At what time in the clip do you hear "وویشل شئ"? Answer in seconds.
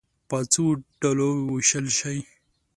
1.37-2.17